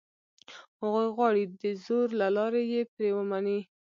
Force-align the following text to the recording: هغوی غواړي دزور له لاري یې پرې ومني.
هغوی 0.79 1.07
غواړي 1.15 1.43
دزور 1.61 2.07
له 2.19 2.27
لاري 2.37 2.63
یې 2.73 2.81
پرې 2.93 3.09
ومني. 3.15 3.59